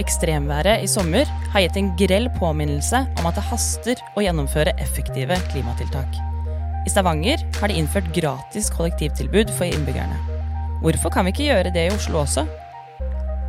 [0.00, 5.36] Ekstremværet i sommer har gitt en grell påminnelse om at det haster å gjennomføre effektive
[5.50, 6.16] klimatiltak.
[6.86, 10.16] I Stavanger har de innført gratis kollektivtilbud for innbyggerne.
[10.82, 12.46] Hvorfor kan vi ikke gjøre det i Oslo også?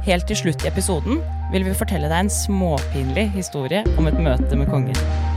[0.03, 1.23] Helt til slutt i episoden
[1.53, 5.32] vil vi fortelle deg en småpinlig historie om et møte med kongen.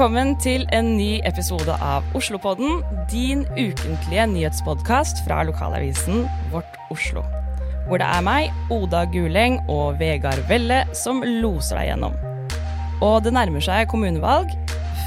[0.00, 2.78] Velkommen til en ny episode av Oslopodden,
[3.10, 7.20] din ukentlige nyhetspodkast fra lokalavisen Vårt Oslo.
[7.84, 12.16] Hvor det er meg, Oda Guleng og Vegard Velle som loser deg gjennom.
[13.04, 14.48] Og det nærmer seg kommunevalg.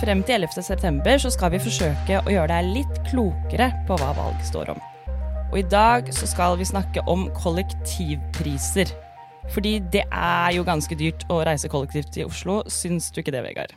[0.04, 4.46] Frem til 11.9 så skal vi forsøke å gjøre deg litt klokere på hva valg
[4.46, 4.86] står om.
[5.48, 8.94] Og i dag så skal vi snakke om kollektivpriser.
[9.58, 13.42] Fordi det er jo ganske dyrt å reise kollektivt i Oslo, syns du ikke det,
[13.50, 13.74] Vegard?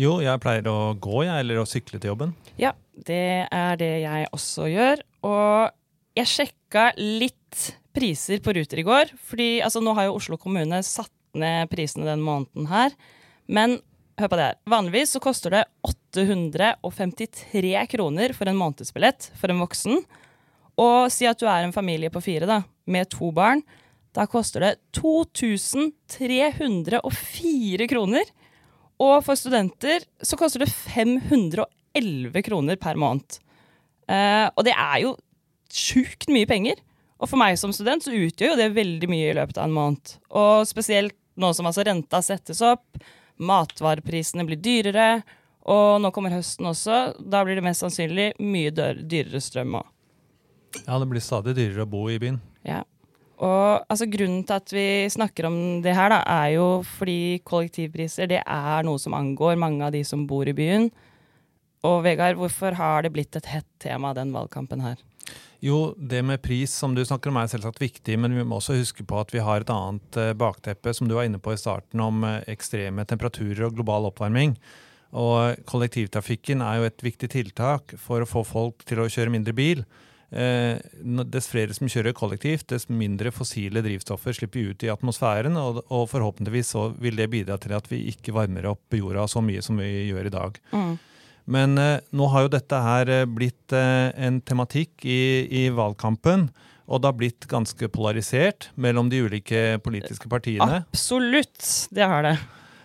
[0.00, 2.32] Jo, jeg pleier å gå, jeg, eller å sykle til jobben.
[2.58, 2.72] Ja,
[3.06, 5.02] det er det jeg også gjør.
[5.26, 5.70] Og
[6.18, 9.06] jeg sjekka litt priser på Ruter i går.
[9.22, 12.90] fordi altså, nå har jo Oslo kommune satt ned prisene den måneden her.
[13.46, 13.78] Men
[14.18, 14.56] hør på det her.
[14.70, 19.94] Vanligvis så koster det 853 kroner for en månedsbillett for en voksen.
[20.82, 23.62] Og si at du er en familie på fire da, med to barn.
[24.14, 28.24] Da koster det 2304 kroner.
[29.04, 33.38] Og for studenter så koster det 511 kroner per måned.
[34.08, 35.14] Eh, og det er jo
[35.74, 36.80] sjukt mye penger.
[37.20, 39.76] Og for meg som student så utgjør jo det veldig mye i løpet av en
[39.76, 40.16] måned.
[40.34, 43.00] Og spesielt nå som altså renta settes opp,
[43.42, 45.24] matvareprisene blir dyrere,
[45.64, 47.16] og nå kommer høsten også.
[47.18, 49.88] Da blir det mest sannsynlig mye dyrere strøm òg.
[50.84, 52.40] Ja, det blir stadig dyrere å bo i byen.
[52.66, 52.82] Ja.
[53.42, 58.30] Og altså, Grunnen til at vi snakker om det her, da, er jo fordi kollektivpriser
[58.30, 60.90] det er noe som angår mange av de som bor i byen.
[61.84, 65.02] Og Vegard, hvorfor har det blitt et hett tema, den valgkampen her?
[65.64, 68.76] Jo, det med pris som du snakker om er selvsagt viktig, men vi må også
[68.76, 71.60] huske på at vi har et annet eh, bakteppe, som du var inne på i
[71.60, 74.58] starten, om eh, ekstreme temperaturer og global oppvarming.
[75.16, 79.54] Og kollektivtrafikken er jo et viktig tiltak for å få folk til å kjøre mindre
[79.56, 79.84] bil.
[80.34, 80.78] Eh,
[81.30, 85.54] dess flere som kjører kollektivt, dess mindre fossile drivstoffer slipper ut i atmosfæren.
[85.60, 89.62] Og, forhåpentligvis så vil det bidra til at vi ikke varmer opp jorda så mye
[89.62, 90.58] som vi gjør i dag.
[90.74, 90.92] Mm.
[91.54, 96.48] Men eh, nå har jo dette her eh, blitt en tematikk i, i, valgkampen.
[96.84, 100.82] Og det har blitt ganske polarisert mellom de ulike politiske partiene.
[100.82, 101.62] Absolutt,
[101.94, 102.34] det har det.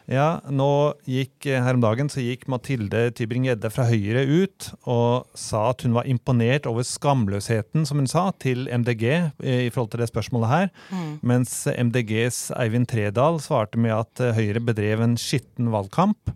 [0.09, 5.28] Ja, nå gikk eh, Her om dagen så gikk Mathilde Tybring-Gjedde fra Høyre ut og
[5.38, 9.92] sa at hun var imponert over skamløsheten, som hun sa, til MDG eh, i forhold
[9.94, 10.72] til det spørsmålet her.
[10.90, 11.12] Mm.
[11.30, 16.34] Mens MDGs Eivind Tredal svarte med at eh, Høyre bedrev en skitten valgkamp.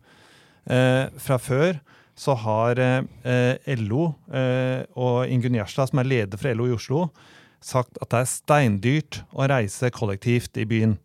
[0.69, 1.81] Eh, fra før
[2.13, 7.07] så har eh, LO eh, og Ingunn Gjerstad, som er leder for LO i Oslo,
[7.63, 10.99] sagt at det er steindyrt å reise kollektivt i byen.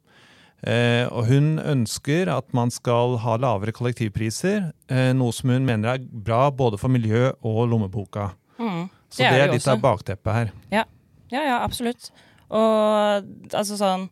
[0.66, 5.92] Eh, og hun ønsker at man skal ha lavere kollektivpriser, eh, noe som hun mener
[5.94, 8.32] er bra både for miljø og lommeboka.
[8.58, 9.76] Mm, det Så det er, er litt også.
[9.76, 10.50] av bakteppet her.
[10.74, 10.84] Ja.
[11.30, 12.10] ja, ja, absolutt.
[12.48, 14.08] Og altså sånn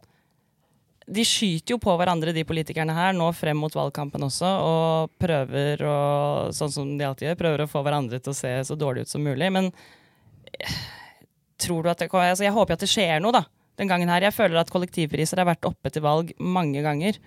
[1.08, 5.82] De skyter jo på hverandre, de politikerne her, nå frem mot valgkampen også, og prøver
[5.86, 5.98] å,
[6.50, 9.12] sånn som de alltid gjør, prøver å få hverandre til å se så dårlig ut
[9.12, 9.50] som mulig.
[9.54, 9.70] Men
[10.50, 10.80] eh,
[11.62, 13.44] tror du at det, altså, jeg håper at det skjer noe, da
[13.80, 14.24] den gangen her.
[14.24, 17.18] Jeg føler at kollektivpriser har vært oppe til valg mange ganger.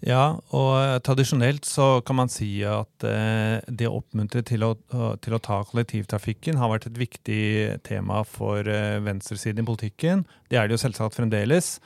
[0.00, 4.72] Ja, og eh, tradisjonelt så kan man si at eh, det å oppmuntre til å,
[5.20, 7.42] til å, ta kollektivtrafikken har vært et viktig
[7.86, 10.24] tema for eh, venstresiden i politikken.
[10.48, 11.76] Det er det jo selvsagt fremdeles.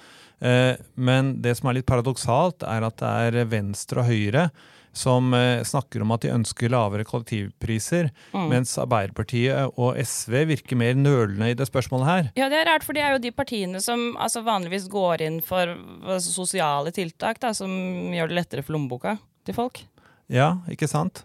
[0.45, 4.49] Men det som er litt paradoksalt, er at det er venstre og høyre
[4.97, 8.47] som eh, snakker om at de ønsker lavere kollektivpriser, mm.
[8.53, 12.31] mens Arbeiderpartiet og SV virker mer nølende i det spørsmålet her.
[12.39, 15.41] Ja, det er rart, for det er jo de partiene som altså, vanligvis går inn
[15.45, 17.71] for altså, sosiale tiltak, da, som
[18.15, 19.83] gjør det lettere for lommeboka til folk.
[20.33, 21.25] Ja, ikke sant.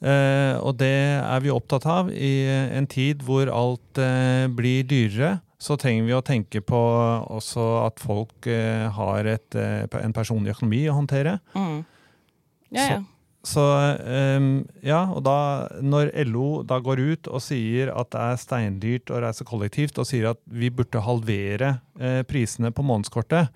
[0.00, 2.08] Eh, og det er vi opptatt av.
[2.10, 6.80] I en tid hvor alt eh, blir dyrere, så trenger vi å tenke på
[7.36, 11.36] også at folk eh, har et, eh, en personlig økonomi å håndtere.
[11.52, 11.82] Mm.
[12.74, 13.00] Ja, ja.
[13.40, 13.64] Så, så
[14.36, 14.50] um,
[14.84, 15.38] ja, og da
[15.80, 20.08] når LO da går ut og sier at det er steindyrt å reise kollektivt, og
[20.08, 23.48] sier at vi burde halvere eh, prisene på månedskortet,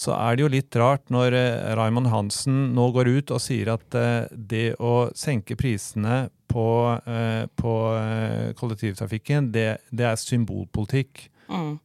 [0.00, 3.70] så er det jo litt rart når eh, Raymond Hansen nå går ut og sier
[3.74, 6.66] at eh, det å senke prisene på,
[7.06, 11.28] eh, på eh, kollektivtrafikken, det, det, er symbolpolitikk.
[11.50, 11.76] Mm.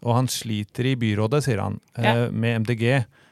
[0.00, 2.28] Og han sliter i byrådet, sier han, eh, ja.
[2.32, 2.84] med MDG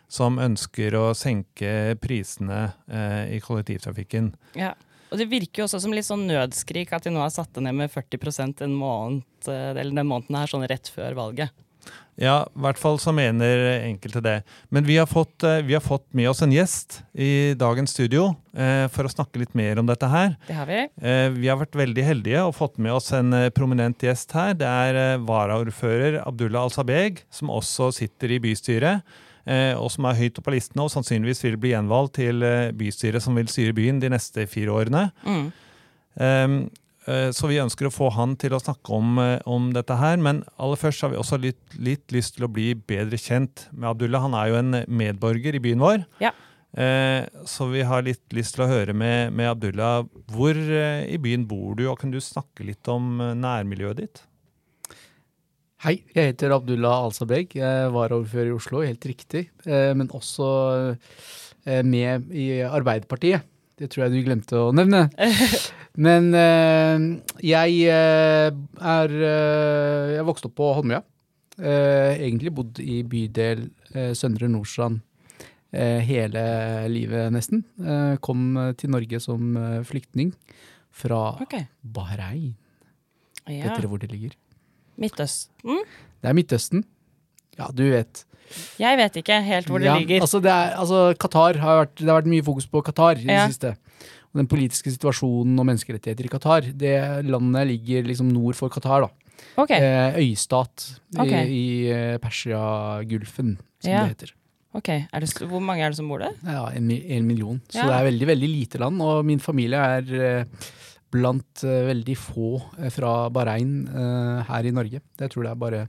[0.09, 4.33] som ønsker å senke prisene eh, i kollektivtrafikken.
[4.59, 4.75] Ja.
[5.09, 7.65] Og det virker jo også som litt sånn nødskrik at de nå har satt det
[7.65, 11.55] ned med 40% en måned, eh, eller den måneden her, sånn rett før valget.
[12.19, 14.37] Ja, i hvert fall så mener enkelte det.
[14.75, 18.33] Men vi har fått, eh, vi har fått med oss en gjest i dagens studio
[18.57, 20.35] eh, for å snakke litt mer om dette her.
[20.49, 20.81] Det har vi.
[20.99, 24.59] Eh, vi har vært veldig heldige og fått med oss en eh, prominent gjest her.
[24.59, 29.07] Det er eh, varaordfører Abdullah Al-Sabeg, som også sitter i bystyret.
[29.49, 32.69] Eh, og som er høyt oppe på listene og sannsynligvis vil bli gjenvalgt til eh,
[32.77, 35.07] bystyret som vil styre byen de neste fire årene.
[35.25, 35.47] Mm.
[36.19, 36.57] Um,
[37.09, 39.17] eh, så vi ønsker å få han til å snakke om,
[39.49, 40.21] om dette her.
[40.21, 43.89] Men aller først har vi også litt, litt lyst til å bli bedre kjent med
[43.95, 44.27] Abdullah.
[44.27, 46.05] Han er jo en medborger i byen vår.
[46.25, 46.35] Ja.
[47.49, 50.05] Så vi har litt lyst til å høre med, med Abdullah.
[50.31, 54.21] Hvor i byen bor du, og kan du snakke litt om nærmiljøet ditt?
[55.79, 57.53] Hei, jeg heter Abdullah Alsabeg.
[57.55, 59.45] Jeg var ordfører i Oslo, helt riktig.
[59.63, 60.47] Eh, Men også
[61.63, 63.45] eh, med i Arbeiderpartiet.
[63.79, 65.05] Det tror jeg du glemte å nevne.
[66.07, 67.05] Men eh,
[67.47, 71.05] jeg er Jeg vokste opp på Holmlia.
[71.63, 73.69] Eh, Egentlig bodd i bydel
[74.19, 75.05] Søndre Nordstrand
[75.71, 76.43] hele
[76.89, 77.63] livet, nesten.
[78.25, 79.53] Kom til Norge som
[79.85, 80.33] flyktning
[80.91, 81.69] fra okay.
[81.85, 82.55] Bahrain.
[83.47, 83.69] Ja.
[83.69, 84.35] Vet dere hvor det ligger?
[84.99, 85.85] Midtøsten?
[86.23, 86.85] Det er Midtøsten.
[87.59, 88.25] Ja, du vet.
[88.81, 90.23] Jeg vet ikke helt hvor det ja, ligger.
[90.25, 93.27] Altså, det, er, altså, Qatar har vært, det har vært mye fokus på Qatar i
[93.29, 93.47] Ja.
[93.47, 93.75] det siste.
[94.33, 96.61] Og den politiske situasjonen og menneskerettigheter i Qatar.
[96.77, 96.95] Det
[97.29, 99.07] landet ligger liksom nord for Qatar.
[99.07, 99.09] da.
[99.57, 101.27] Ok, Eh, øystat Ok.
[101.31, 104.03] i, i eh, Persiagulfen, som Ja.
[104.07, 104.33] det heter.
[104.75, 104.89] ok.
[105.13, 106.33] Er det, hvor mange er det som bor der?
[106.45, 107.61] Ja, en, en million.
[107.69, 107.87] Så Ja.
[107.87, 109.01] det er veldig, veldig lite land.
[109.03, 110.45] Og min familie er eh,
[111.13, 115.01] blant eh, veldig få eh, fra Bahrain eh, her i Norge.
[115.01, 115.83] Jeg tror det er bare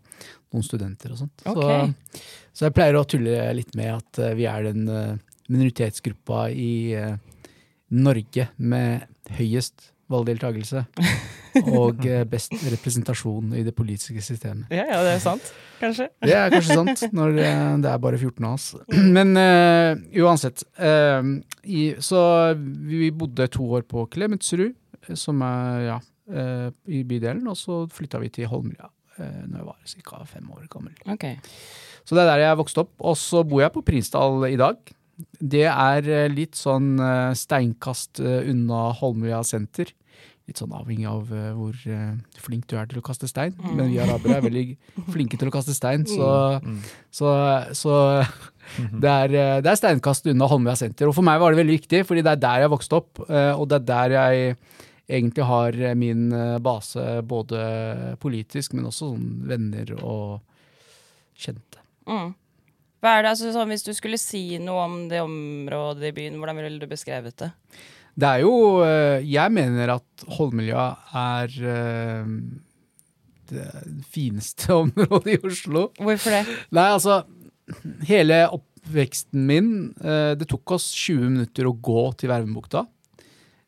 [0.54, 1.46] noen studenter og sånt.
[1.46, 1.92] Okay.
[1.92, 2.24] Så,
[2.54, 4.88] så jeg pleier å tulle litt med at vi er den
[5.50, 6.98] minoritetsgruppa i
[7.94, 9.06] Norge med
[9.38, 10.82] høyest valgdeltakelse
[11.78, 14.74] og best representasjon i det politiske systemet.
[14.74, 15.52] Ja, ja, det er sant.
[15.80, 16.10] Kanskje.
[16.26, 18.66] Det er kanskje sant, når det er bare 14 av oss.
[19.16, 20.66] Men uh, uansett.
[20.82, 22.22] Uh, i, så
[22.58, 24.74] vi bodde to år på Klemetsrud,
[25.18, 29.68] som er ja, eh, i bydelen, og så flytta vi til Holmlia uh, når jeg
[29.70, 30.24] var ca.
[30.30, 30.94] fem år gammel.
[31.10, 31.38] Okay.
[32.10, 32.96] Så det er der jeg vokste opp.
[33.06, 34.80] Og så bor jeg på Prinsdal i dag.
[35.40, 39.92] Det er eh, litt sånn eh, steinkast eh, unna Holmlia senter.
[40.50, 43.54] Litt sånn avhengig av eh, hvor eh, flink du er til å kaste stein.
[43.68, 44.66] Men vi arabere er veldig
[45.14, 46.32] flinke til å kaste stein, så,
[47.14, 47.36] så,
[47.78, 47.96] så
[49.04, 51.12] det, er, eh, det er steinkast unna Holmlia senter.
[51.12, 53.52] Og for meg var det veldig viktig, fordi det er der jeg vokste opp, eh,
[53.54, 54.60] og det er der jeg
[55.10, 57.60] egentlig har eh, min eh, base både
[58.22, 60.40] politisk, men også sånn venner og
[61.40, 61.82] kjente.
[62.10, 62.34] Mm.
[63.00, 66.40] Hva er det, altså, sånn, hvis du skulle si noe om det området i byen,
[66.40, 67.52] hvordan ville du beskrevet det?
[68.20, 71.54] Det er jo eh, Jeg mener at Holmlia er
[73.50, 73.68] det
[74.12, 75.90] fineste området i Oslo.
[75.98, 76.44] Hvorfor det?
[76.76, 77.24] Nei, altså
[78.10, 79.68] Hele oppveksten min
[80.02, 82.82] Det tok oss 20 minutter å gå til Vervenbukta.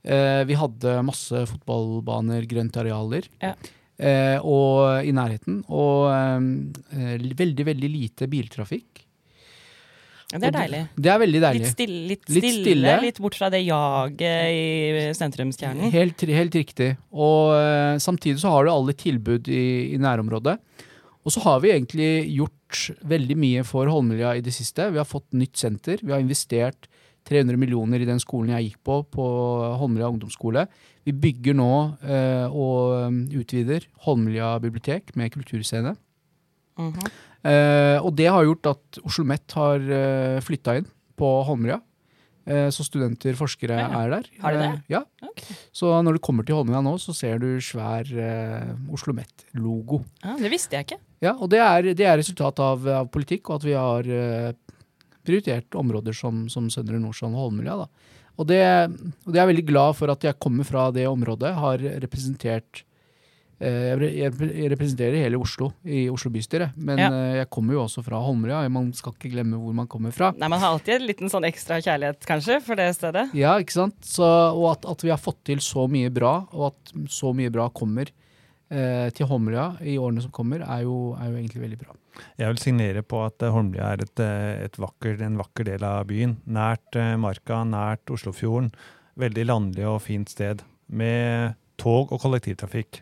[0.06, 3.28] Eh, Vi hadde masse fotballbaner, grønte arealer.
[3.42, 3.54] Ja.
[4.00, 5.64] eh, Og i nærheten.
[5.70, 8.88] Og eh, veldig, veldig lite biltrafikk.
[10.32, 10.80] Det er deilig.
[10.96, 11.62] Det er veldig deilig.
[11.66, 12.92] Litt stille, litt, Litt stille, stille.
[13.04, 15.92] litt bort fra det jaget i sentrumskjernen.
[15.92, 16.94] Helt, helt riktig.
[17.12, 20.56] Og eh, samtidig så har du alle tilbud i, i nærområdet.
[21.28, 22.80] Og så har vi egentlig gjort
[23.12, 24.88] veldig mye for Holmlia i det siste.
[24.96, 26.00] Vi har fått nytt senter.
[26.02, 26.88] Vi har investert
[27.28, 29.26] 300 millioner i den skolen jeg gikk på, på
[29.80, 30.66] Holmlia ungdomsskole.
[31.06, 31.70] Vi bygger nå
[32.02, 35.96] eh, og um, utvider Holmlia bibliotek med kulturscene.
[36.80, 37.12] Mhm.
[37.42, 40.86] Eh, og det har gjort at Oslo Met har eh, flytta inn
[41.18, 41.80] på Holmlia.
[42.46, 43.88] Eh, så studenter, forskere Ja.
[44.04, 44.28] er der.
[44.42, 44.68] Har de det?
[44.70, 45.02] Eh, ja.
[45.26, 45.56] Okay.
[45.74, 50.04] Så når du kommer til Holmlia nå, så ser du svær eh, Oslo Met-logo.
[50.24, 51.00] Ja, det visste jeg ikke.
[51.22, 54.54] Ja, og det er, det er resultat av, av politikk, og at vi har eh,
[55.26, 57.76] prioritert områder som, som Søndre Nordstrand og Holmlia.
[57.84, 57.88] Da.
[58.40, 58.62] Og det,
[59.26, 62.84] og det er jeg veldig glad for at jeg kommer fra det området, har representert
[63.62, 64.32] eh, jeg
[64.74, 67.10] representerer hele Oslo i Oslo bystyre, men Ja.
[67.12, 68.64] eh, jeg kommer jo også fra Holmlia.
[68.70, 70.32] Man skal ikke glemme hvor man kommer fra.
[70.38, 73.28] Nei, Man har alltid en liten sånn ekstra kjærlighet, kanskje, for det stedet.
[73.38, 73.96] Ja, ikke sant?
[74.02, 77.52] Så, og at, at vi har fått til så mye bra, og at så mye
[77.54, 78.10] bra kommer
[78.72, 81.96] til Holmlia i årene som kommer, er jo, er jo egentlig veldig bra.
[82.40, 85.84] Jeg vil signere på at eh, Holmlia er et, eh, et vakker, en vakker del
[85.88, 86.38] av byen.
[86.48, 88.72] Nært eh, Marka, nært Oslofjorden.
[89.20, 90.64] Veldig landlig og fint sted.
[90.92, 93.02] Med tog og kollektivtrafikk.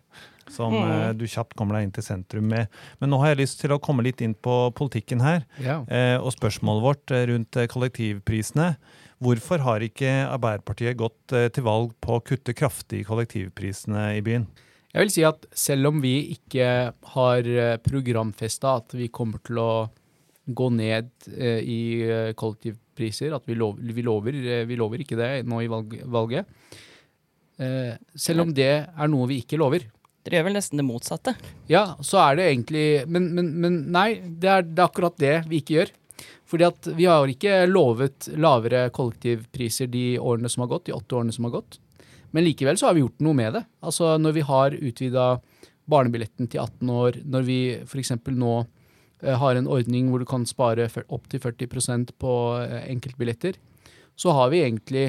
[0.50, 0.92] som Mm.
[0.92, 2.68] eh, du kjapt kommer deg inn til sentrum med.
[3.00, 5.44] Men nå har jeg lyst til å komme litt inn på politikken her.
[5.62, 5.84] Ja.
[5.86, 8.76] Eh, og spørsmålet vårt eh, rundt eh, kollektivprisene.
[9.22, 14.22] Hvorfor har ikke Arbeiderpartiet gått eh, til valg på å kutte kraftig i kollektivprisene i
[14.26, 14.48] byen?
[14.90, 16.68] Jeg vil si at selv om vi ikke
[17.14, 17.50] har
[17.86, 19.72] programfesta at vi kommer til å
[20.50, 25.18] gå ned eh, i eh, kollektivpriser, at vi lover, vi lover, eh, vi lover ikke
[25.20, 26.50] det nå i valget.
[27.60, 29.86] Eh, selv om det er noe vi ikke lover.
[30.26, 31.36] Dere gjør vel nesten det motsatte.
[31.72, 35.36] Ja, så er det egentlig Men, men, men nei, det er, det er akkurat det
[35.52, 35.94] vi ikke gjør.
[36.50, 41.16] Fordi at vi har ikke lovet lavere kollektivpriser de årene som har gått, de åtte
[41.16, 41.78] årene som har gått.
[42.36, 43.64] Men likevel så har vi gjort noe med det.
[43.86, 45.30] Altså når vi har utvida
[45.90, 48.14] barnebilletten til 18 år, når vi f.eks.
[48.30, 53.58] nå eh, har en ordning hvor du kan spare opptil 40% på eh, enkeltbilletter,
[54.20, 55.06] så har vi egentlig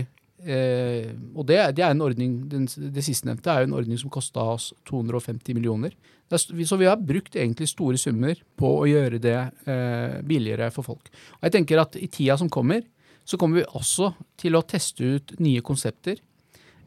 [0.46, 4.12] eh, Og det, det er en ordning, den, det sistnevnte er jo en ordning som
[4.12, 5.96] kosta oss 250 millioner.
[6.30, 10.86] Er, så vi har brukt egentlig store summer på å gjøre det eh, billigere for
[10.86, 11.10] folk.
[11.40, 12.84] Og jeg tenker at i tida som kommer,
[13.26, 16.18] så kommer vi også til å teste ut nye konsepter.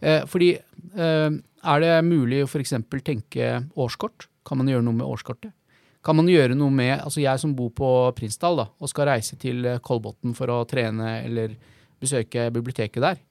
[0.01, 1.29] Eh, fordi eh,
[1.63, 2.73] er det mulig å f.eks.
[3.03, 4.27] tenke årskort?
[4.47, 5.53] Kan man gjøre noe med årskortet?
[6.03, 9.37] Kan man gjøre noe med Altså jeg som bor på Prinsdal da, og skal reise
[9.39, 11.53] til eh, Kolbotn for å trene eller
[12.03, 13.21] besøke biblioteket der,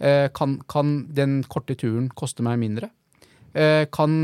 [0.00, 2.88] eh, kan, kan den korte turen koste meg mindre?
[3.52, 4.14] Eh, kan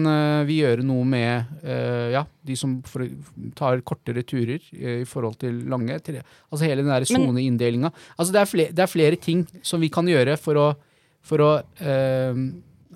[0.48, 2.78] vi gjøre noe med eh, ja, de som
[3.58, 5.98] tar kortere turer i forhold til lange?
[6.00, 7.90] Altså hele den der soneinndelinga.
[8.16, 10.66] Altså det, er flere- det er flere ting som vi kan gjøre for å,
[11.28, 12.42] for å eh,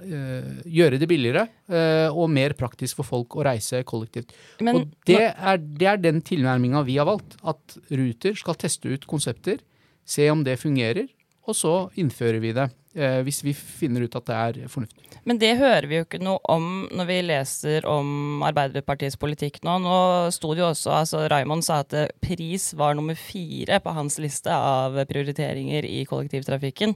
[0.02, 4.34] eh, gjøre det billigere eh, og mer praktisk for folk å reise kollektivt.
[4.64, 7.36] Men og det er, det er den tilnærminga vi har valgt.
[7.44, 9.62] At Ruter skal teste ut konsepter,
[10.04, 11.10] se om det fungerer,
[11.46, 12.70] og så innfører vi det.
[12.92, 15.06] Eh, hvis vi finner ut at det er fornuftig.
[15.24, 19.78] Men det hører vi jo ikke noe om når vi leser om Arbeiderpartiets politikk nå.
[19.80, 19.94] Nå
[20.34, 24.52] sto det jo også, altså Raymond sa at pris var nummer fire på hans liste
[24.52, 26.92] av prioriteringer i kollektivtrafikken.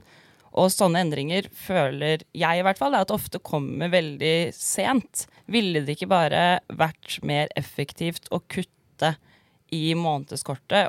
[0.57, 5.27] Og sånne endringer føler jeg i hvert fall at ofte kommer veldig sent.
[5.45, 9.13] Ville det ikke bare vært mer effektivt å kutte
[9.75, 10.87] i månedskortet,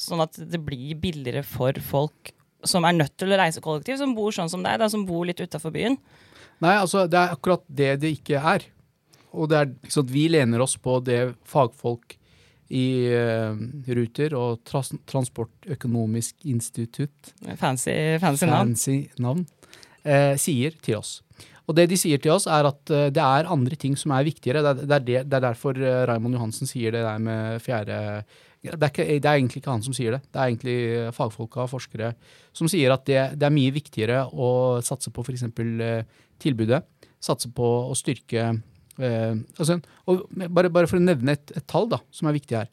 [0.00, 2.32] sånn at det blir billigere for folk
[2.64, 5.26] som er nødt til å reise kollektiv, som bor sånn som deg, da, som bor
[5.28, 5.98] litt utafor byen?
[6.62, 8.66] Nei, altså det er akkurat det det ikke er.
[9.32, 12.16] Og det er liksom vi lener oss på det fagfolk
[12.72, 13.52] i uh,
[13.92, 18.72] Ruter og Trans Transportøkonomisk institutt, Fancy, fancy navn.
[18.72, 19.44] fancy navn,
[20.06, 21.18] uh, sier til oss.
[21.68, 24.26] Og det de sier til oss, er at uh, det er andre ting som er
[24.26, 24.64] viktigere.
[24.64, 28.00] Det er, det er, det, det er derfor Raymond Johansen sier det der med fjerde
[28.62, 30.20] det er, ikke, det er egentlig ikke han som sier det.
[30.30, 32.12] Det er egentlig fagfolka og forskere
[32.54, 35.42] som sier at det, det er mye viktigere å satse på f.eks.
[36.42, 36.78] Tilbudet.
[37.22, 38.52] Satse på å styrke
[38.98, 39.78] eh, altså,
[40.50, 42.68] bare, bare for å nevne et, et tall da, som er viktig her.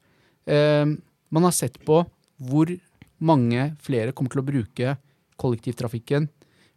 [0.49, 0.85] Eh,
[1.31, 2.01] man har sett på
[2.39, 2.71] hvor
[3.19, 4.93] mange flere kommer til å bruke
[5.39, 6.29] kollektivtrafikken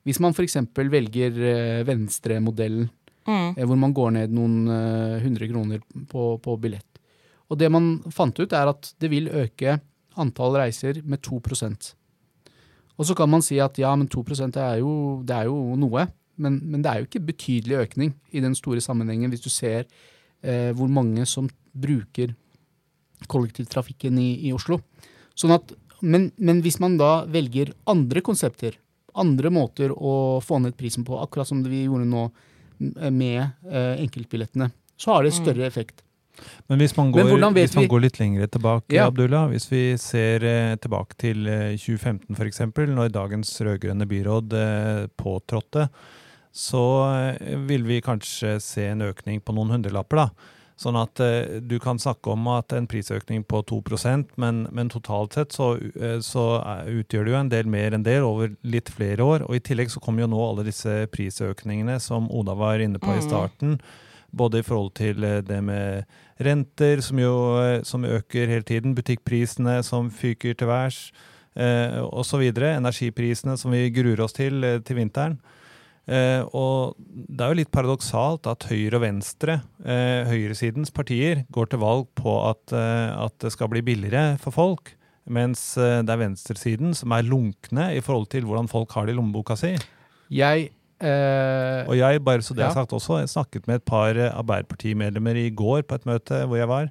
[0.03, 0.57] hvis man f.eks.
[0.75, 2.89] velger eh, venstremodellen,
[3.23, 3.53] Mm.
[3.55, 5.79] eh, hvor man går ned noen eh, hundre kroner
[6.11, 6.99] på, på billett.
[7.47, 9.77] Og det man fant ut, er at det vil øke
[10.19, 11.93] antall reiser med 2%
[12.99, 16.09] Og så kan man si at ja, men 2% er jo, det er jo noe.
[16.43, 19.87] Men, men det er jo ikke betydelig økning i den store sammenhengen hvis du ser
[20.43, 22.35] eh, hvor mange som bruker
[23.31, 24.81] kollektivtrafikken i, i Oslo.
[25.39, 25.73] Sånn at,
[26.03, 28.77] men, men hvis man da velger andre konsepter,
[29.15, 32.27] andre måter å få ned prisen på, akkurat som vi gjorde nå
[33.13, 36.03] med eh, enkeltbillettene, så har det større effekt.
[36.71, 39.07] Men hvis man går, hvis man går litt lenger tilbake, Ja.
[39.11, 42.63] Abdullah, hvis vi ser eh, tilbake til eh, 2015 f.eks.,
[42.97, 45.89] når dagens rød-grønne byråd eh, påtrådte,
[46.53, 46.83] så
[47.41, 50.17] eh, vil vi kanskje se en økning på noen hundrelapper.
[50.17, 50.29] da.
[50.83, 55.37] Sånn at eh, du kan snakke om at en prisøkning på 2% men, men totalt
[55.37, 58.89] sett så, eh, så er- utgjør det jo en del mer enn det over litt
[58.91, 59.45] flere år.
[59.49, 63.13] Og i tillegg så kommer jo nå alle disse prisøkningene som Oda var inne på
[63.15, 63.29] i Mm.
[63.29, 63.79] starten.
[64.35, 66.05] Både i forhold til eh, det med
[66.41, 71.13] renter, som jo eh, som øker hele tiden, butikkprisene som fyker til værs,
[71.55, 72.41] eh, osv.
[72.53, 75.39] Energiprisene som vi gruer oss til eh, til vinteren.
[76.11, 81.71] Eh, og det er jo litt paradoksalt at høyre og venstre, eh, høyresidens partier, går
[81.71, 84.97] til valg på at, eh, at det skal bli billigere for folk,
[85.31, 89.15] mens eh, det er venstresiden som er lunkne i forhold til hvordan folk har det
[89.15, 89.77] i lommeboka si.
[90.33, 92.75] Jeg eh, Og jeg, bare så det er Ja.
[92.83, 96.57] sagt også, jeg snakket med et par eh, Arbeiderpartimedlemmer i går på et møte hvor
[96.59, 96.91] jeg var.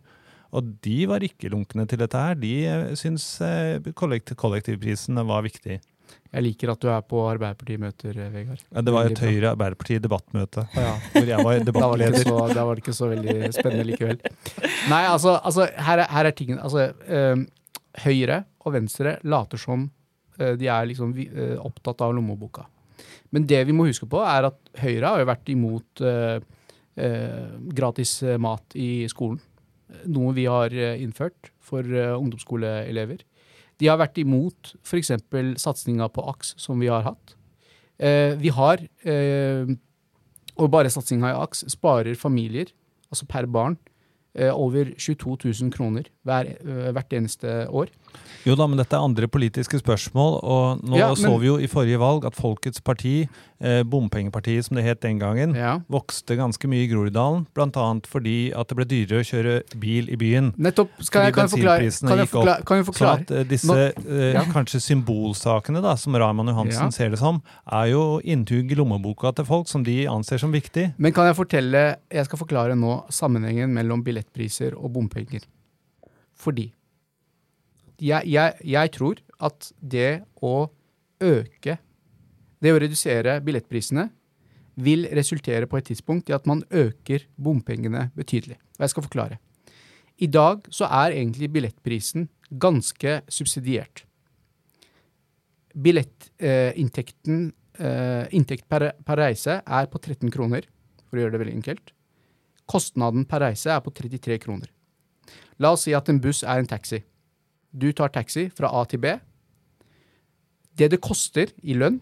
[0.53, 2.36] Og de var ikke lunkne til dette her.
[2.36, 5.80] De syns eh, kollektivprisen var viktig.
[6.31, 8.61] Jeg liker at du er på Arbeiderparti-møter, Vegard.
[8.69, 10.93] Ja, det var et Høyre Arbeiderparti-debattmøte ja.
[11.11, 14.21] hvor jeg var Da var, så, da var det ikke så veldig spennende likevel.
[14.91, 16.61] Nei, altså, altså her, er, her er tingen.
[16.63, 17.43] Altså, eh,
[18.05, 19.89] Høyre og Venstre later som
[20.39, 22.63] eh, de er liksom eh, opptatt av lommeboka.
[23.35, 26.39] Men det vi må huske på, er at Høyre har jo vært imot eh,
[26.95, 29.39] eh, gratis eh, mat i skolen.
[30.11, 33.23] Noe vi har eh, innført for eh, ungdomsskoleelever.
[33.81, 35.15] De har vært imot f.eks.
[35.61, 37.33] satsinga på AKS som vi har hatt.
[37.97, 39.71] Eh, vi har eh,
[40.61, 42.69] og bare satsinga i AKS sparer familier,
[43.09, 43.77] altså per barn,
[44.35, 47.87] eh, over 22 000 kroner hver, eh, hvert eneste år.
[48.45, 51.57] Jo da, men dette er andre politiske spørsmål, og nå Ja, så men- vi jo
[51.57, 53.27] i forrige valg at Folkets parti,
[53.61, 55.79] eh, bompengepartiet som det het den gangen, Ja.
[55.89, 57.67] vokste ganske mye i Groruddalen, bl.a.
[58.05, 60.53] fordi at det ble dyrere å kjøre bil i byen.
[60.57, 60.89] Nettopp.
[61.01, 62.45] Skal jeg, kan, jeg forklare, bensinprisene kan, jeg gikk opp.
[62.45, 64.43] forklare, kan jeg Sånn at eh, disse eh, Ja.
[64.43, 69.45] kanskje symbolsakene, da, som Raymond Johansen ser det som, er jo inntug i lommeboka til
[69.45, 70.93] folk som de anser som viktig.
[70.97, 75.41] Men kan jeg fortelle Jeg skal forklare nå sammenhengen mellom billettpriser og bompenger.
[76.41, 76.71] Fordi
[78.01, 80.71] jeg, jeg, jeg tror at det å
[81.21, 81.77] øke
[82.62, 84.07] Det å redusere billettprisene
[84.81, 88.57] vil resultere på et tidspunkt i at man øker bompengene betydelig.
[88.77, 89.38] Og jeg skal forklare.
[90.21, 92.27] I dag så er egentlig billettprisen
[92.62, 94.03] ganske subsidiert.
[95.74, 97.48] Billettinntekten
[97.81, 100.67] eh, inntekt per, per reise er på 13 kroner,
[101.10, 101.93] for å gjøre det veldig enkelt.
[102.69, 104.69] Kostnaden per reise er på 33 kroner.
[105.62, 107.03] La oss si at en buss er en taxi.
[107.72, 109.13] Du tar taxi fra A til B.
[110.74, 112.00] Det det koster i lønn,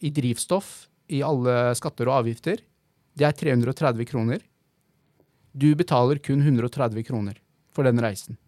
[0.00, 2.62] i drivstoff, i alle skatter og avgifter,
[3.14, 4.40] det er 330 kroner.
[5.52, 7.38] Du betaler kun 130 kroner
[7.74, 8.38] for den reisen.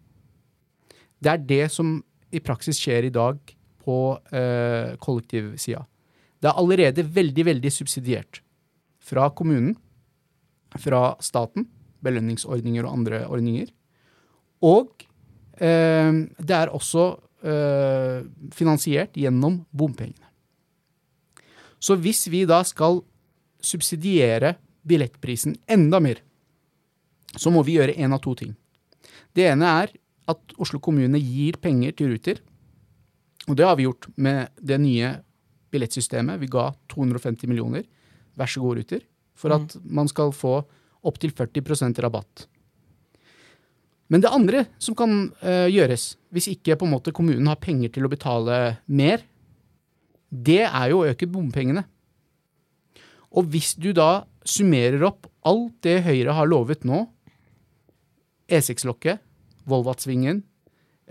[1.21, 1.99] Det er det som
[2.33, 3.39] i praksis skjer i dag
[3.83, 3.97] på
[4.35, 5.85] eh, kollektivsida.
[6.41, 8.41] Det er allerede veldig, veldig subsidiert.
[8.99, 9.77] Fra kommunen,
[10.77, 11.69] fra staten,
[12.03, 13.71] belønningsordninger og andre ordninger.
[14.65, 15.05] Og
[15.59, 17.09] eh, det er også
[17.45, 18.23] eh,
[18.55, 20.25] finansiert gjennom bompengene.
[21.77, 23.03] Så hvis vi da skal
[23.61, 24.55] subsidiere
[24.87, 26.23] billettprisen enda mer,
[27.37, 28.55] så må vi gjøre én av to ting.
[29.35, 29.93] Det ene er
[30.27, 32.41] at Oslo kommune gir penger til Ruter.
[33.47, 35.13] Og det har vi gjort med det nye
[35.71, 36.39] billettsystemet.
[36.41, 37.85] Vi ga 250 millioner,
[38.37, 39.05] vær så god, Ruter,
[39.37, 40.59] for at man skal få
[41.07, 42.47] opptil 40% rabatt.
[44.07, 47.91] Men det andre som kan uh, gjøres, hvis ikke på en måte kommunen har penger
[47.95, 49.23] til å betale mer,
[50.29, 51.83] det er jo å øke bompengene.
[53.37, 57.03] Og hvis du da summerer opp alt det Høyre har lovet nå,
[58.47, 59.19] E6-lokket,
[59.67, 60.39] Volvatsvingen,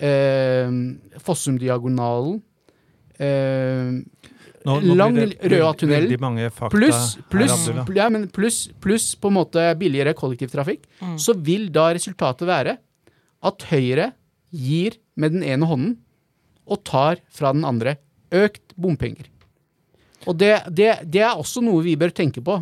[0.00, 0.72] eh,
[1.20, 2.40] Fossum-diagonalen,
[3.20, 3.92] eh,
[4.66, 7.52] Nå, nå Lang blir det Røa-tunnel, veldig mange fakta Pluss plus,
[7.94, 10.88] ja, plus, plus, på en måte billigere kollektivtrafikk,
[11.22, 12.74] så vil da resultatet være
[13.46, 14.10] at Høyre
[14.50, 15.96] gir med den ene hånden
[16.66, 17.96] og tar fra den andre
[18.34, 19.28] økt bompenger.
[20.26, 22.58] Og det, det, det er også noe vi bør tenke på.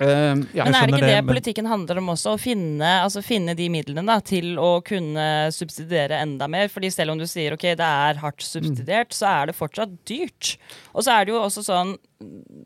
[0.00, 0.64] Uh, ja.
[0.64, 2.32] Men er det ikke det, det, politikken handler om også?
[2.32, 6.70] Å finne, altså finne de midlene da, til å kunne subsidiere enda mer.
[6.72, 10.54] Fordi selv om du sier ok, det er hardt subsidiert, så er det fortsatt dyrt.
[10.94, 11.92] Og så er det jo også sånn,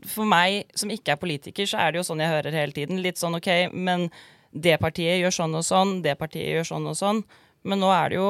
[0.06, 3.02] for meg som ikke er politiker, så er det jo sånn jeg hører hele tiden.
[3.02, 4.06] Litt sånn ok, men
[4.54, 7.22] det partiet gjør sånn og sånn, det partiet gjør sånn og sånn.
[7.66, 8.28] Men nå er det jo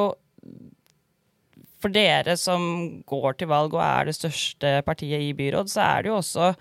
[1.85, 2.63] for dere som
[3.05, 6.53] går til valg og er det største partiet i byråd, så er det jo også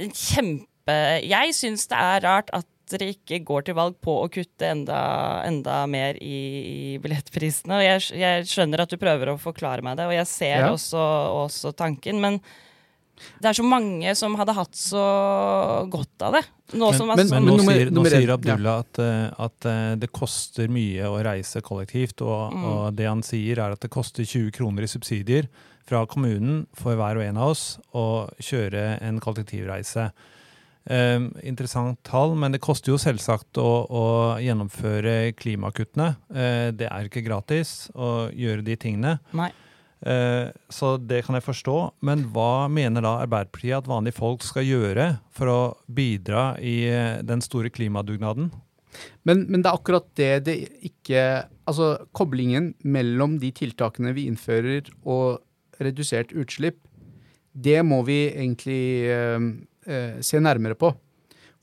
[0.00, 0.94] en kjempe
[1.24, 4.98] Jeg syns det er rart at dere ikke går til valg på å kutte enda,
[5.48, 7.78] enda mer i, i billettprisene.
[7.78, 10.72] Og jeg, jeg skjønner at du prøver å forklare meg det, og jeg ser Ja.
[10.74, 11.00] også,
[11.44, 12.36] også tanken, men
[13.40, 15.04] det er så mange som hadde hatt så
[15.90, 16.42] godt av det.
[16.74, 20.10] Nå som men- altså, Men nå, sier, nå sier Abdullah at, eh, at eh, det
[20.12, 22.64] koster mye å reise kollektivt, og, Mm.
[22.64, 25.48] og det han sier er at det koster 20 kroner i subsidier
[25.86, 30.10] fra kommunen for hver og en av oss å kjøre en kollektivreise.
[30.86, 36.10] Um, interessant tall, men det koster jo selvsagt å, å gjennomføre klimakuttene.
[36.28, 39.18] Uh, det er ikke gratis å gjøre de tingene.
[39.32, 39.50] nei.
[40.04, 41.76] Eh, Så det kan jeg forstå.
[42.04, 47.22] Men hva mener da Arbeiderpartiet at vanlige folk skal gjøre for å bidra i eh,
[47.24, 48.50] den store klimadugnaden?
[49.26, 50.54] Men, men det er akkurat det det
[50.86, 55.40] ikke Altså koblingen mellom de tiltakene vi innfører og
[55.80, 56.76] redusert utslipp,
[57.56, 59.46] det må vi egentlig eh,
[59.88, 60.90] eh, se nærmere på.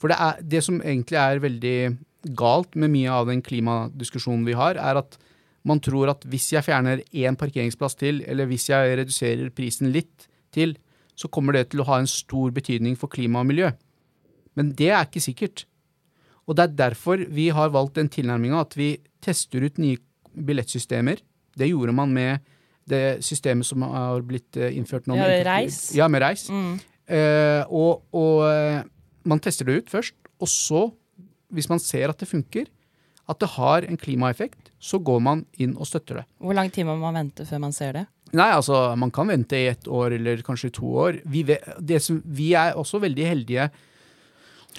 [0.02, 1.76] For det, er, det som egentlig er veldig
[2.34, 5.20] galt med mye av den klimadiskusjonen vi har, er at
[5.68, 10.28] man tror at hvis jeg fjerner én parkeringsplass til, eller hvis jeg reduserer prisen litt
[10.54, 10.76] til,
[11.16, 13.70] så kommer det til å ha en stor betydning for klima og miljø.
[14.58, 15.66] Men det er ikke sikkert.
[16.50, 20.00] Og det er derfor vi har valgt den tilnærminga at vi tester ut nye
[20.34, 21.22] billettsystemer.
[21.58, 22.42] Det gjorde man med
[22.90, 25.16] det systemet som har blitt eh, innført nå.
[25.20, 25.78] Ja, med- Reis.
[25.96, 26.48] Ja, med Reis.
[26.50, 26.80] Mm.
[27.12, 28.82] Uh, og, og eh,
[29.28, 30.86] man tester det ut først, og så,
[31.52, 32.70] hvis man ser at det funker,
[33.32, 36.26] at det har en klimaeffekt, så går man inn og støtter det.
[36.42, 38.08] Hvor lang tid må man vente før man ser det?
[38.32, 41.20] Nei, altså, man kan vente i ett år eller kanskje to år.
[41.28, 43.70] Vi, det som, vi er også veldig heldige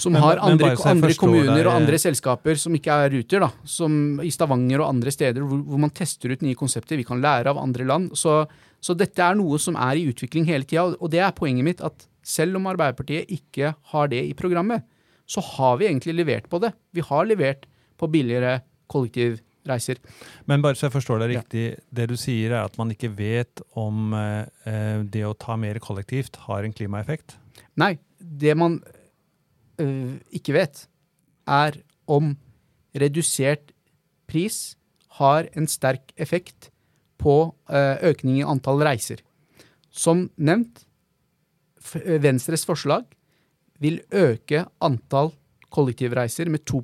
[0.01, 4.21] som Men- har andre, andre kommuner og andre selskaper som ikke er Ruter, da, som
[4.25, 6.97] i Stavanger og andre steder hvor, hvor man tester ut nye konsepter.
[6.97, 8.15] Vi kan lære av andre land.
[8.17, 8.47] Så,
[8.81, 11.85] så dette er noe som er i utvikling hele tida, og det er poenget mitt
[11.85, 14.87] at selv om Arbeiderpartiet ikke har det i programmet,
[15.29, 16.73] så har vi egentlig levert på det.
[16.97, 17.67] Vi har levert
[18.03, 18.59] på billigere
[18.93, 20.01] kollektivreiser.
[20.51, 21.43] Men bare så jeg forstår deg Ja.
[21.43, 25.57] riktig, det du sier er at man ikke vet om eh, eh, det å ta
[25.57, 27.37] mer kollektivt har en klimaeffekt?
[27.79, 28.81] Nei, det man
[29.81, 30.87] øh, ikke vet,
[31.47, 31.79] er
[32.11, 32.35] om
[32.95, 33.73] redusert
[34.29, 34.77] pris
[35.19, 36.71] har en sterk effekt
[37.23, 39.23] på øh, økning i antall reiser.
[39.93, 40.85] Som nevnt,
[42.01, 43.05] øh, Venstres forslag
[43.83, 45.33] vil øke antall
[45.73, 46.83] kollektivreiser med 2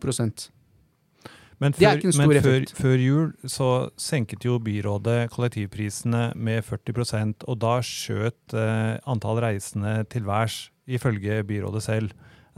[1.58, 3.68] Men før, men før, før jul så
[3.98, 11.42] senket jo byrådet kollektivprisene med 40 og da skjøt eh, antall reisende til værs, ifølge
[11.48, 12.14] byrådet selv.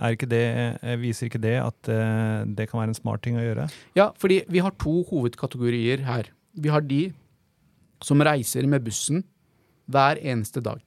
[0.09, 0.45] Ikke det,
[0.81, 3.67] eh, viser ikke det at eh, det kan være en smart ting å gjøre?
[3.97, 6.31] Ja, fordi vi har to hovedkategorier her.
[6.57, 7.03] Vi har de
[8.05, 9.25] som reiser med bussen
[9.91, 10.81] hver eneste dag.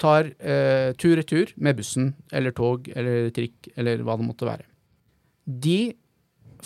[0.00, 4.64] Tar tur eh, tur-retur med bussen eller tog eller trikk eller hva det måtte være.
[5.44, 5.94] De,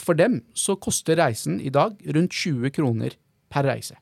[0.00, 3.16] for dem så koster reisen i dag rundt 20 kroner
[3.52, 3.96] per reise.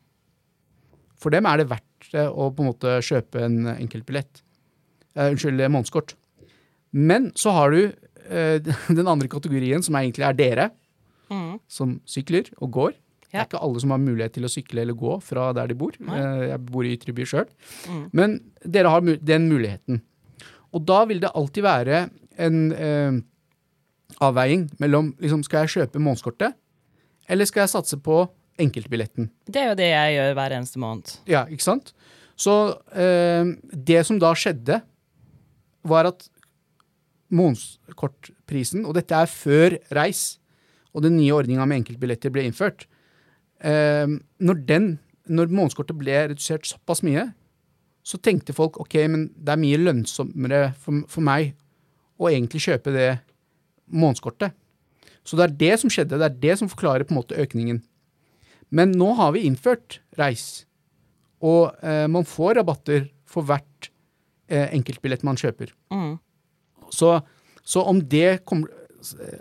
[1.17, 4.43] For dem er det verdt å på en måte kjøpe en enkeltbillett.
[5.17, 6.13] Uh, unnskyld, månedskort.
[6.93, 10.69] Men så har du uh, den andre kategorien, som egentlig er dere,
[11.27, 11.57] Mm.
[11.67, 12.93] som sykler og går.
[13.33, 15.75] Det er ikke alle som har mulighet til å sykle eller gå fra der de
[15.75, 15.97] bor.
[15.99, 17.49] Eh, Jeg bor i Ytre by sjøl.
[17.91, 18.05] Mm.
[18.15, 19.99] Men dere har den muligheten.
[20.71, 22.05] Og da vil det alltid være
[22.47, 23.19] en eh,
[24.25, 26.57] avveiing mellom liksom, skal jeg kjøpe månedskortet,
[27.29, 28.23] eller skal jeg satse på
[28.63, 29.31] enkeltbilletten.
[29.45, 31.13] Det er jo det jeg gjør hver eneste måned.
[31.29, 31.93] Ja, ikke sant?
[32.37, 32.55] Så
[32.97, 34.81] eh, det som da skjedde,
[35.87, 36.27] var at
[37.31, 40.39] månedskortprisen, og dette er før reis,
[40.97, 42.87] og den nye ordninga med enkeltbilletter ble innført
[43.61, 44.87] eh, Når den,
[45.29, 47.29] når månedskortet ble redusert såpass mye,
[48.07, 51.57] så tenkte folk ok, men det er mye lønnsommere for, for meg
[52.17, 53.09] å egentlig kjøpe det
[53.87, 54.55] månedskortet.
[55.27, 57.83] Så det er det som skjedde, det er det som forklarer på en måte økningen.
[58.75, 60.65] Men nå har vi innført reis,
[61.43, 63.91] og eh, man får rabatter for hvert
[64.51, 65.73] eh, enkeltbillett man kjøper.
[65.93, 66.17] Mm.
[66.95, 67.19] Så,
[67.67, 68.65] så om, det kom,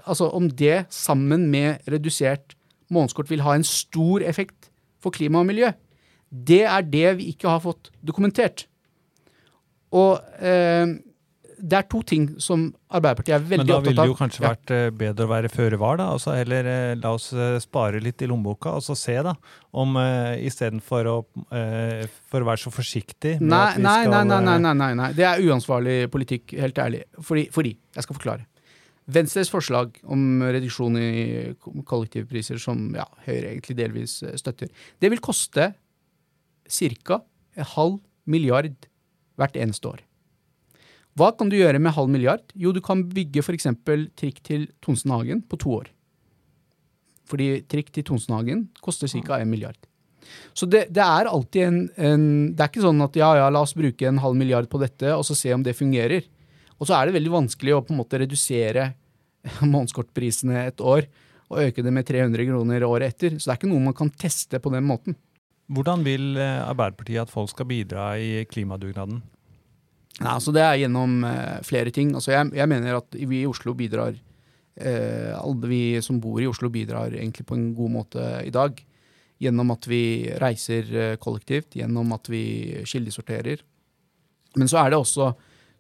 [0.06, 2.58] altså om det sammen med redusert
[2.94, 4.70] månedskort vil ha en stor effekt
[5.02, 5.72] for klima og miljø,
[6.30, 8.66] det er det vi ikke har fått dokumentert.
[9.96, 10.98] Og eh,
[11.58, 13.84] det er to ting som Arbeiderpartiet er veldig opptatt av.
[13.86, 14.50] Men da ville det jo kanskje Ja.
[14.54, 16.08] vært eh, bedre å være føre var, da.
[16.16, 19.36] Altså heller eh, la oss eh, spare litt i lommeboka, og så se, da.
[19.76, 21.16] Om uh, istedenfor å
[21.52, 24.74] eh, for å være så forsiktig med Nei, at vi nei, skal nei, nei, nei,
[24.80, 25.10] nei, nei.
[25.18, 27.04] Det er uansvarlig politikk, helt ærlig.
[27.20, 28.48] Fordi, fordi jeg skal forklare.
[29.06, 31.12] Venstres forslag om reduksjon i
[31.86, 34.72] kollektivpriser, som ja, Høyre egentlig delvis støtter,
[35.04, 35.74] det vil koste
[36.66, 37.22] ca.
[37.56, 38.88] en halv milliard
[39.38, 40.05] hvert eneste år.
[41.16, 42.44] Hva kan du gjøre med halv milliard?
[42.60, 43.70] Jo, du kan bygge f.eks.
[44.20, 45.92] trikk til Tonsenhagen på to år.
[47.26, 49.40] Fordi trikk til Tonsenhagen koster ca.
[49.40, 49.78] en milliard.
[50.58, 52.24] Så det, det er alltid en, en
[52.58, 55.14] Det er ikke sånn at ja, ja, la oss bruke en halv milliard på dette,
[55.14, 56.26] og så se om det fungerer.
[56.76, 58.90] Og så er det veldig vanskelig å på en måte redusere
[59.74, 61.08] månedskortprisene et år
[61.46, 63.38] og øke det med 300 kroner året etter.
[63.38, 65.16] Så det er ikke noe man kan teste på den måten.
[65.72, 69.22] Hvordan vil eh, Arbeiderpartiet at folk skal bidra i klimadugnaden?
[70.22, 72.14] Nei, altså Det er gjennom eh, flere ting.
[72.16, 76.48] Altså jeg, jeg mener at vi i Oslo bidrar eh, Alle vi som bor i
[76.48, 78.80] Oslo bidrar egentlig på en god måte i dag.
[79.44, 80.04] Gjennom at vi
[80.40, 82.46] reiser eh, kollektivt, gjennom at vi
[82.88, 83.60] kildesorterer.
[84.56, 85.34] Men så er det også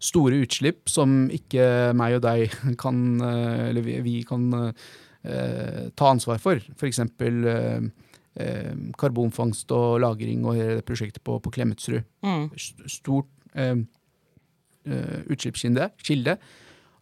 [0.03, 2.51] store utslipp som ikke meg og deg
[2.83, 6.59] kan eh, Eller vi, vi kan eh, ta ansvar for.
[6.75, 6.99] F.eks.
[6.99, 7.87] Eh,
[8.35, 12.49] eh, karbonfangst og -lagring og hele det prosjektet på, på Klemetsrud Mm.
[12.87, 13.75] stort eh, eh,
[14.85, 16.35] utslippskilde,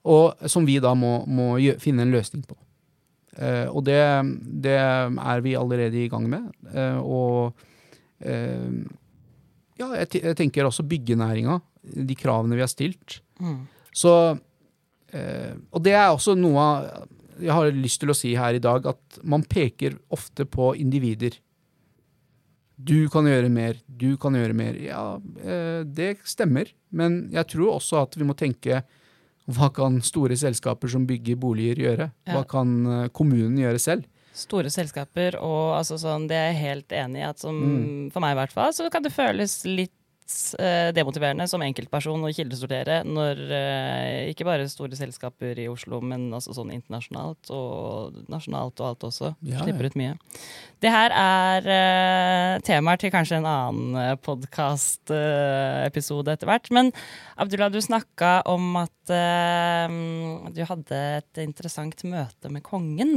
[0.03, 2.57] og som vi da må, må finne en løsning på.
[3.33, 3.99] Uh, og det,
[4.61, 6.49] det er vi allerede i gang med.
[6.69, 7.63] Uh, og
[8.27, 8.83] uh,
[9.79, 13.19] ja, jeg, jeg tenker også byggenæringa, de kravene vi har stilt.
[13.41, 13.63] Mm.
[13.93, 14.13] Så
[15.13, 16.67] eh, Og det er også noe
[17.41, 21.33] jeg har lyst til å si her i dag, at man peker ofte på individer.
[22.83, 24.75] Du kan gjøre mer, du kan gjøre mer.
[24.83, 28.81] Ja, eh, det stemmer, men jeg tror også at vi må tenke
[29.51, 32.09] hva kan store selskaper som bygger boliger gjøre?
[32.31, 34.05] Hva kan eh, kommunen gjøre selv?
[34.33, 38.11] Store selskaper og altså sånn, det er jeg helt enig i at som, Mm.
[38.11, 39.93] for meg i hvert fall, så kan det føles litt
[40.95, 46.53] demotiverende som enkeltperson å kildesortere når eh, ikke bare store selskaper i Oslo, men altså
[46.55, 50.13] sånn internasjonalt og nasjonalt og alt også Ja, slipper ut mye.
[50.83, 56.67] Det her er uh, temaer til kanskje en annen uh, podkast-episode etter hvert.
[56.75, 56.91] Men
[57.39, 59.87] Abdullah, du snakka om at eh,
[60.53, 63.11] du hadde et interessant møte med kongen.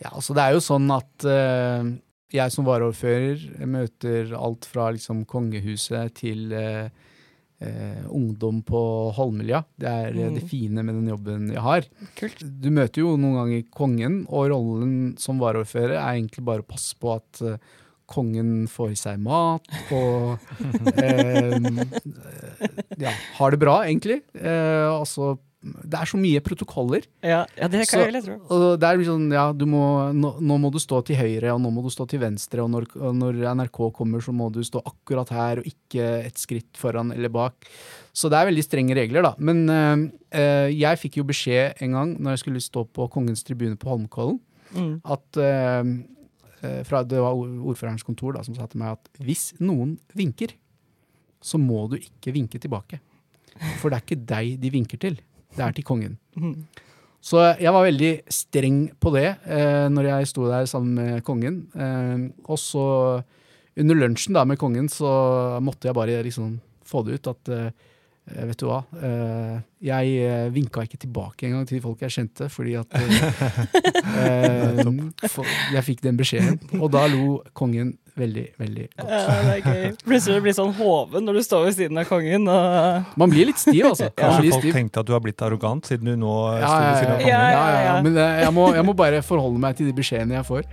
[0.00, 1.82] Ja, altså det er jo sånn at eh,
[2.34, 6.90] jeg som varaordfører møter alt fra liksom kongehuset til eh,
[7.60, 8.80] eh, ungdom på
[9.16, 9.62] Holmlia.
[9.76, 10.38] Det er mm.
[10.38, 11.90] det fine med den jobben jeg har.
[12.18, 12.40] Kult.
[12.40, 16.98] Du møter jo noen ganger kongen, og rollen som varaordfører er egentlig bare å passe
[17.00, 17.60] på at eh,
[18.10, 20.40] kongen får i seg mat og
[21.04, 21.54] eh,
[22.98, 24.20] ja, har det bra, egentlig.
[24.34, 27.02] Eh, altså, det er så mye protokoller.
[27.22, 28.36] Ja, det Så- kan jeg vel tro.
[28.48, 29.82] Og det er liksom, ja, du må,
[30.16, 32.70] nå, nå må du stå til høyre, og nå må du stå til venstre, og
[32.70, 36.72] når, og når NRK kommer, så må du stå akkurat her, og ikke et skritt
[36.80, 37.52] foran eller bak.
[38.14, 39.34] Så det er veldig strenge regler, da.
[39.38, 43.76] Men øh, jeg fikk jo beskjed en gang, når jeg skulle stå på Kongens tribune
[43.76, 44.40] på Holmenkollen,
[44.72, 45.00] Mm.
[45.04, 49.52] at eh, fra, Det var ord- ordførerens kontor da, som sa til meg at hvis
[49.60, 50.52] noen vinker,
[51.42, 53.00] så må du ikke vinke tilbake.
[53.80, 55.18] For det er ikke deg de vinker til,
[55.56, 56.16] det er til kongen.
[56.36, 56.54] Mm.
[57.20, 61.62] Så jeg var veldig streng på det eh, når jeg sto der sammen med kongen.
[61.76, 62.86] Eh, og så
[63.80, 65.10] under lunsjen da med kongen så
[65.62, 66.58] måtte jeg bare liksom
[66.88, 67.70] få det ut at eh,
[68.30, 72.76] Vet du hva, eh, jeg eh, vinka ikke tilbake engang til folk jeg kjente, fordi
[72.78, 75.40] at eh, eh,
[75.74, 79.10] Jeg fikk den beskjeden, og da lo kongen veldig, veldig godt.
[79.10, 79.96] Ja, det er gøy.
[80.04, 82.46] Plutselig blir sånn hoven når du står ved siden av kongen.
[82.50, 83.10] Og...
[83.20, 84.10] Man blir litt stiv, altså.
[84.16, 84.76] Kanskje folk stiv.
[84.76, 87.20] tenkte at du har blitt arrogant, siden du nå Ja, står ved ja, siden av
[87.24, 87.32] kongen.
[87.32, 87.98] Ja, ja, ja, ja, ja.
[88.06, 90.66] Men eh, jeg må, jeg må bare forholde meg til de beskjedene jeg får.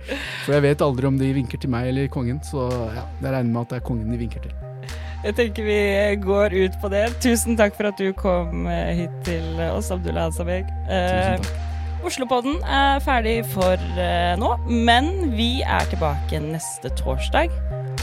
[0.46, 3.52] For jeg vet aldri om de vinker til meg eller kongen, så ja, jeg regner
[3.52, 4.56] med at det er kongen de vinker til.
[5.24, 5.78] Jeg tenker vi
[6.22, 7.08] går ut på det.
[7.24, 10.70] Tusen takk for at du kom eh, hit til oss, Abdullah Ansabeg.
[10.86, 11.67] Tusen takk.
[12.06, 17.52] Oslopodden er ferdig for eh, nå, men vi er tilbake neste torsdag.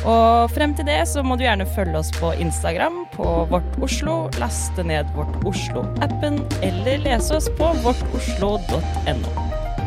[0.06, 4.28] Og frem til det så må du gjerne følge oss på Instagram på Vårt Oslo,
[4.42, 9.36] laste ned Vårt Oslo-appen, eller lese oss på vårtoslo.no.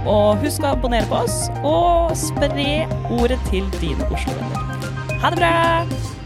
[0.09, 4.89] Og husk å abonnere på oss, og spre ordet til dine Oslo-venner.
[5.23, 6.18] Ha det bra!